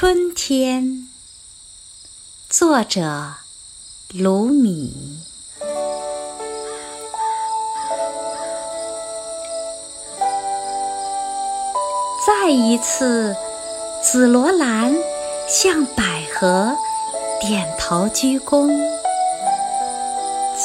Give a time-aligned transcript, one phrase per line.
[0.00, 1.08] 春天，
[2.48, 3.34] 作者
[4.14, 5.18] 卢米。
[12.24, 13.34] 再一次，
[14.00, 14.94] 紫罗兰
[15.48, 16.76] 向百合
[17.40, 18.70] 点头鞠躬；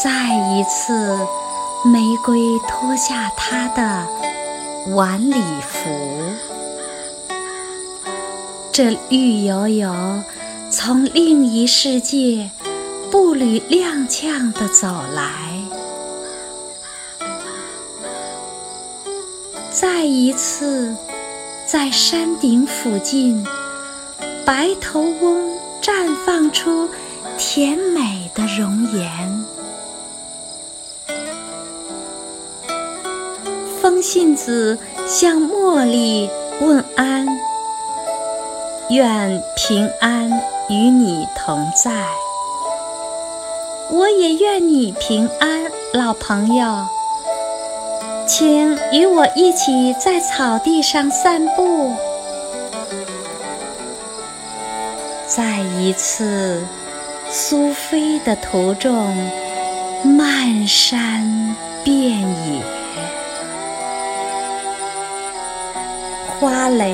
[0.03, 1.17] 再一次，
[1.83, 4.07] 玫瑰脱下它的
[4.95, 6.52] 晚礼服。
[8.73, 9.93] 这绿油油
[10.71, 12.49] 从另一世界
[13.11, 15.31] 步履踉跄地走来。
[19.71, 20.95] 再一次。
[21.65, 23.43] 在山顶附近，
[24.45, 26.89] 白头翁绽放出
[27.37, 29.45] 甜美的容颜。
[33.81, 34.77] 风信子
[35.07, 36.29] 向茉莉
[36.61, 37.32] 问安，
[38.93, 40.29] 愿平安
[40.69, 41.91] 与你同在。
[43.89, 45.63] 我也愿你平安，
[45.93, 46.85] 老朋友。
[48.27, 51.91] 请与我一起在草地上散步。
[55.25, 56.63] 再一次，
[57.31, 59.15] 苏菲的途中
[60.03, 62.61] 漫山遍野，
[66.39, 66.93] 花蕾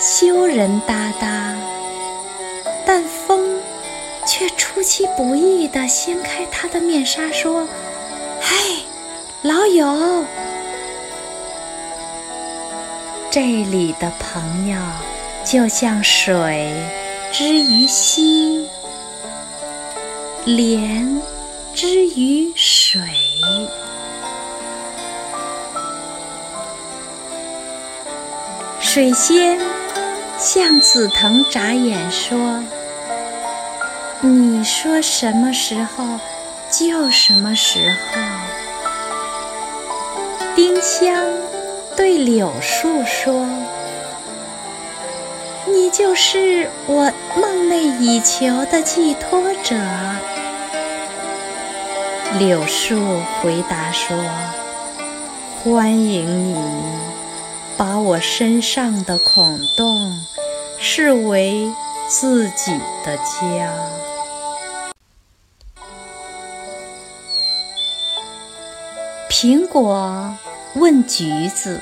[0.00, 1.56] 羞人哒哒，
[2.86, 3.58] 但风
[4.24, 7.66] 却出其不意地掀开他的面纱，说
[8.40, 8.84] ：“嘿，
[9.42, 10.24] 老友。”
[13.28, 14.78] 这里的朋友，
[15.44, 16.72] 就像水
[17.32, 18.68] 之于溪，
[20.44, 21.20] 莲
[21.74, 23.00] 之于水。
[28.80, 29.60] 水仙
[30.38, 32.62] 向紫藤眨眼说
[34.22, 36.04] ：“你说什么时候，
[36.70, 37.78] 就什么时
[38.12, 38.22] 候。”
[40.54, 41.24] 丁香。
[41.96, 43.44] 对柳树说
[45.66, 49.74] ：“你就是我梦寐以求的寄托者。”
[52.38, 54.16] 柳树回答说
[55.64, 56.56] ：“欢迎你，
[57.78, 60.12] 把我身上的孔洞
[60.78, 61.72] 视为
[62.10, 63.72] 自己的家。”
[69.30, 70.36] 苹果。
[70.74, 71.80] 问橘子：“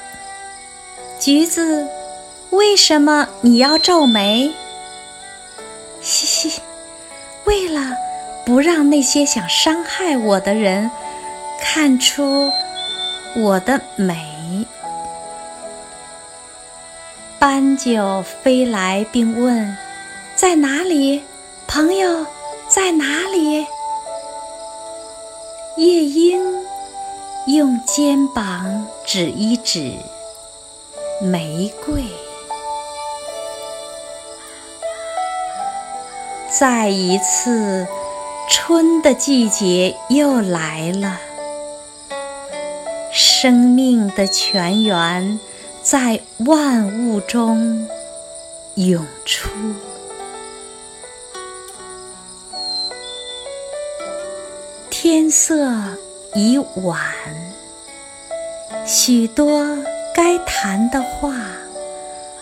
[1.20, 1.88] 橘子，
[2.50, 4.54] 为什么你要皱眉
[6.00, 6.62] ？”“嘻嘻，
[7.44, 7.80] 为了
[8.46, 10.88] 不让那些想伤害我的人
[11.60, 12.50] 看出
[13.34, 14.34] 我的美。”
[17.38, 19.76] 斑鸠飞来并问
[20.36, 21.22] ：“在哪里？
[21.66, 22.26] 朋友
[22.68, 23.66] 在哪里？”
[25.78, 26.56] 夜莺。
[27.46, 29.92] 用肩膀指一指
[31.22, 32.02] 玫瑰，
[36.50, 37.86] 再一次，
[38.50, 41.20] 春的季节又来了。
[43.12, 45.38] 生命的泉源
[45.88, 47.86] 在万物中
[48.74, 49.48] 涌出，
[54.90, 55.54] 天色。
[56.34, 57.00] 已晚，
[58.84, 59.78] 许多
[60.14, 61.32] 该谈的话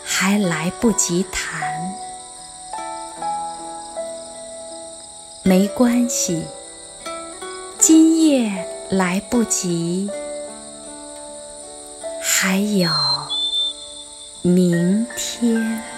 [0.02, 1.70] 还来不及谈。
[5.42, 6.42] 没关系，
[7.78, 10.10] 今夜来不及，
[12.20, 12.90] 还有
[14.46, 15.93] 明天。